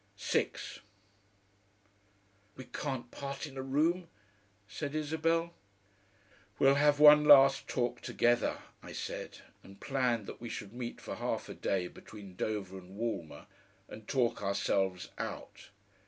6 0.15 0.79
"We 2.55 2.65
can't 2.65 3.11
part 3.11 3.45
in 3.45 3.55
a 3.55 3.61
room," 3.61 4.07
said 4.67 4.95
Isabel. 4.95 5.53
"We'll 6.57 6.73
have 6.73 6.99
one 6.99 7.23
last 7.23 7.67
talk 7.67 8.01
together," 8.01 8.63
I 8.81 8.93
said, 8.93 9.41
and 9.61 9.79
planned 9.79 10.25
that 10.25 10.41
we 10.41 10.49
should 10.49 10.73
meet 10.73 10.99
for 10.99 11.11
a 11.11 11.17
half 11.17 11.49
a 11.49 11.53
day 11.53 11.87
between 11.87 12.35
Dover 12.35 12.79
and 12.79 12.97
Walmer 12.97 13.45
and 13.87 14.07
talk 14.07 14.41
ourselves 14.41 15.09
out. 15.19 15.69